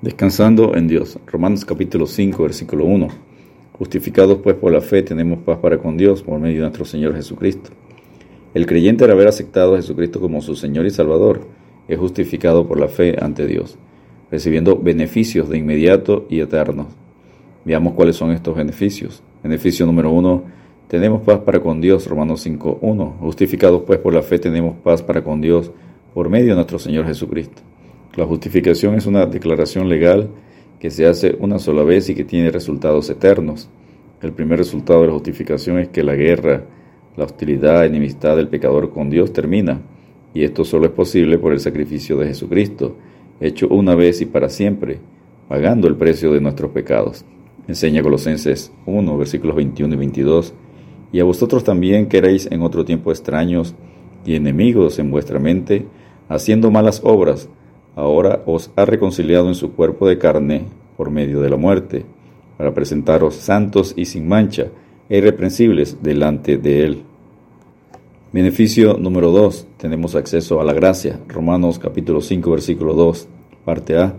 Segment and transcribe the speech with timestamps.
[0.00, 1.18] Descansando en Dios.
[1.26, 3.08] Romanos capítulo 5, versículo 1.
[3.72, 7.16] Justificados pues por la fe tenemos paz para con Dios por medio de nuestro Señor
[7.16, 7.70] Jesucristo.
[8.54, 11.48] El creyente al haber aceptado a Jesucristo como su Señor y Salvador
[11.88, 13.76] es justificado por la fe ante Dios,
[14.30, 16.86] recibiendo beneficios de inmediato y eternos.
[17.64, 19.24] Veamos cuáles son estos beneficios.
[19.42, 20.44] Beneficio número 1.
[20.86, 22.06] Tenemos paz para con Dios.
[22.06, 23.16] Romanos 5, 1.
[23.18, 25.72] Justificados pues por la fe tenemos paz para con Dios
[26.14, 27.62] por medio de nuestro Señor Jesucristo.
[28.18, 30.28] La justificación es una declaración legal
[30.80, 33.70] que se hace una sola vez y que tiene resultados eternos.
[34.20, 36.64] El primer resultado de la justificación es que la guerra,
[37.16, 39.82] la hostilidad, enemistad del pecador con Dios termina,
[40.34, 42.96] y esto solo es posible por el sacrificio de Jesucristo,
[43.38, 44.98] hecho una vez y para siempre,
[45.46, 47.24] pagando el precio de nuestros pecados.
[47.68, 50.54] Enseña Colosenses 1, versículos 21 y 22,
[51.12, 53.76] y a vosotros también que erais en otro tiempo extraños
[54.26, 55.86] y enemigos en vuestra mente,
[56.28, 57.48] haciendo malas obras,
[57.98, 60.66] ahora os ha reconciliado en su cuerpo de carne
[60.96, 62.04] por medio de la muerte,
[62.56, 64.68] para presentaros santos y sin mancha
[65.08, 67.02] e irreprensibles delante de Él.
[68.32, 69.66] Beneficio número 2.
[69.78, 71.18] Tenemos acceso a la gracia.
[71.26, 73.26] Romanos capítulo 5 versículo 2,
[73.64, 74.14] parte A.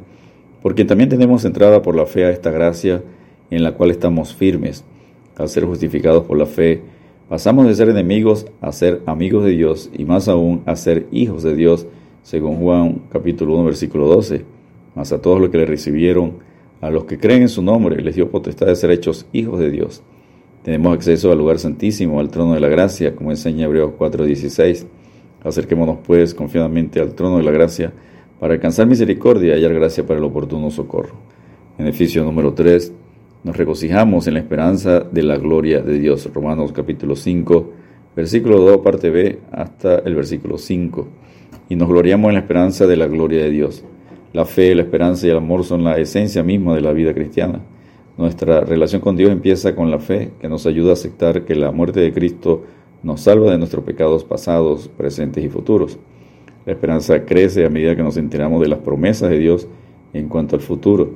[0.62, 3.02] Porque también tenemos entrada por la fe a esta gracia
[3.50, 4.84] en la cual estamos firmes.
[5.38, 6.82] Al ser justificados por la fe,
[7.30, 11.44] pasamos de ser enemigos a ser amigos de Dios y más aún a ser hijos
[11.44, 11.88] de Dios
[12.24, 14.44] según Juan capítulo 1 versículo 12.
[14.96, 16.40] Mas a todos los que le recibieron,
[16.82, 19.70] a los que creen en su nombre, les dio potestad de ser hechos hijos de
[19.70, 20.02] Dios.
[20.64, 24.86] Tenemos acceso al lugar santísimo, al trono de la gracia, como enseña Hebreos 4:16.
[25.44, 27.94] Acerquémonos pues confiadamente al trono de la gracia
[28.40, 31.16] para alcanzar misericordia y hallar gracia para el oportuno socorro.
[31.78, 32.92] Beneficio número 3.
[33.46, 36.30] Nos regocijamos en la esperanza de la gloria de Dios.
[36.34, 37.72] Romanos capítulo 5,
[38.18, 41.08] versículo 2, parte B, hasta el versículo 5
[41.70, 43.84] y nos gloriamos en la esperanza de la gloria de Dios.
[44.34, 47.62] La fe, la esperanza y el amor son la esencia misma de la vida cristiana.
[48.18, 51.72] Nuestra relación con Dios empieza con la fe, que nos ayuda a aceptar que la
[51.72, 52.64] muerte de Cristo
[53.02, 55.98] nos salva de nuestros pecados pasados, presentes y futuros.
[56.66, 59.68] La esperanza crece a medida que nos enteramos de las promesas de Dios
[60.14, 61.10] en cuanto al futuro.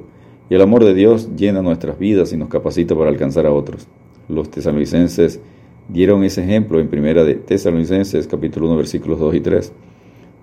[0.50, 3.88] Y el amor de Dios llena nuestras vidas y nos capacita para alcanzar a otros.
[4.30, 5.42] Los tesalonicenses
[5.90, 9.74] dieron ese ejemplo en primera de Tesalonicenses capítulo 1 versículos 2 y 3.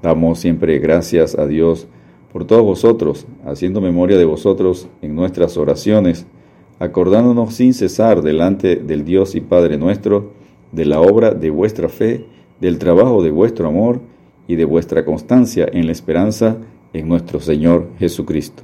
[0.02, 1.86] Damos siempre gracias a Dios
[2.32, 6.26] por todos vosotros, haciendo memoria de vosotros en nuestras oraciones,
[6.78, 10.32] acordándonos sin cesar delante del Dios y Padre nuestro,
[10.72, 12.24] de la obra de vuestra fe,
[12.60, 14.00] del trabajo de vuestro amor
[14.46, 16.56] y de vuestra constancia en la esperanza
[16.92, 18.62] en nuestro Señor Jesucristo.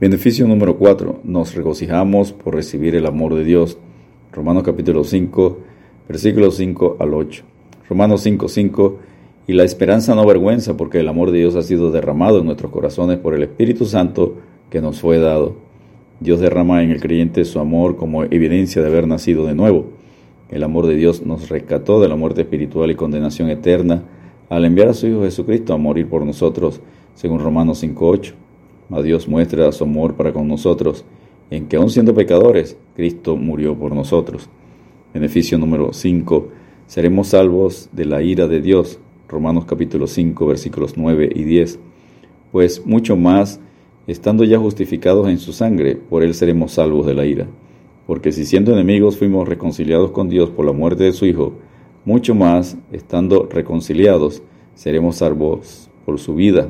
[0.00, 1.20] Beneficio número 4.
[1.24, 3.78] Nos regocijamos por recibir el amor de Dios.
[4.32, 5.58] Romanos capítulo 5,
[6.08, 7.44] versículos 5 al 8.
[7.88, 8.98] Romanos 5, 5
[9.50, 12.70] y la esperanza no avergüenza porque el amor de Dios ha sido derramado en nuestros
[12.70, 14.36] corazones por el Espíritu Santo
[14.70, 15.56] que nos fue dado.
[16.20, 19.86] Dios derrama en el creyente su amor como evidencia de haber nacido de nuevo.
[20.50, 24.04] El amor de Dios nos rescató de la muerte espiritual y condenación eterna
[24.48, 26.80] al enviar a su Hijo Jesucristo a morir por nosotros,
[27.16, 28.34] según Romanos 5.8.
[28.90, 31.04] A Dios muestra su amor para con nosotros,
[31.50, 34.48] en que aun siendo pecadores, Cristo murió por nosotros.
[35.12, 36.48] Beneficio número 5.
[36.86, 39.00] Seremos salvos de la ira de Dios
[39.30, 41.78] Romanos capítulo 5 versículos 9 y 10.
[42.50, 43.60] Pues mucho más,
[44.08, 47.46] estando ya justificados en su sangre, por él seremos salvos de la ira.
[48.08, 51.52] Porque si siendo enemigos fuimos reconciliados con Dios por la muerte de su Hijo,
[52.04, 54.42] mucho más, estando reconciliados,
[54.74, 56.68] seremos salvos por su vida.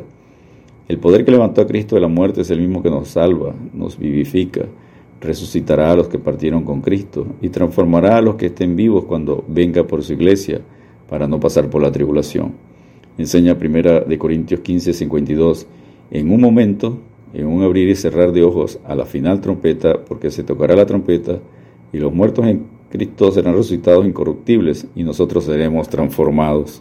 [0.86, 3.54] El poder que levantó a Cristo de la muerte es el mismo que nos salva,
[3.72, 4.66] nos vivifica,
[5.18, 9.44] resucitará a los que partieron con Cristo y transformará a los que estén vivos cuando
[9.48, 10.60] venga por su iglesia
[11.10, 12.52] para no pasar por la tribulación.
[13.18, 15.66] Enseña primera de Corintios 15, 52.
[16.12, 16.98] En un momento,
[17.34, 20.86] en un abrir y cerrar de ojos, a la final trompeta, porque se tocará la
[20.86, 21.40] trompeta,
[21.92, 26.80] y los muertos en Cristo serán resucitados incorruptibles, y nosotros seremos transformados.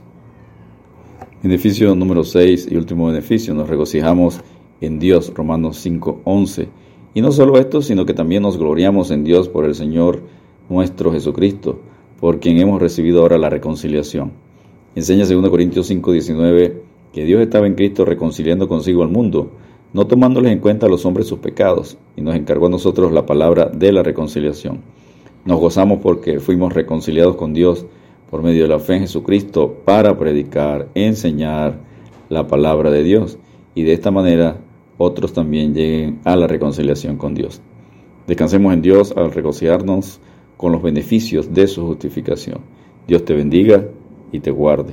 [1.42, 4.42] Beneficio número 6 y último beneficio, nos regocijamos
[4.80, 6.70] en Dios, Romanos 5, 11.
[7.16, 10.22] Y no solo esto, sino que también nos gloriamos en Dios por el Señor
[10.70, 11.80] nuestro Jesucristo
[12.20, 14.32] por quien hemos recibido ahora la reconciliación.
[14.96, 19.52] Enseña 2 Corintios 5, 19 que Dios estaba en Cristo reconciliando consigo al mundo,
[19.94, 23.26] no tomándoles en cuenta a los hombres sus pecados, y nos encargó a nosotros la
[23.26, 24.82] palabra de la reconciliación.
[25.46, 27.86] Nos gozamos porque fuimos reconciliados con Dios
[28.30, 31.80] por medio de la fe en Jesucristo para predicar, enseñar
[32.30, 33.40] la palabra de Dios,
[33.74, 34.58] y de esta manera
[34.98, 37.62] otros también lleguen a la reconciliación con Dios.
[38.28, 40.20] Descansemos en Dios al regocijarnos
[40.60, 42.60] con los beneficios de su justificación.
[43.08, 43.88] Dios te bendiga
[44.34, 44.92] y te guarde.